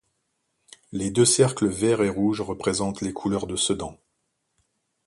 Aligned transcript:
Les 0.91 1.11
deux 1.11 1.25
cercles 1.25 1.67
vert 1.67 2.01
et 2.01 2.09
rouge 2.09 2.41
représentent 2.41 3.01
les 3.03 3.13
couleurs 3.13 3.45
de 3.45 3.55
Sedan. 3.55 3.99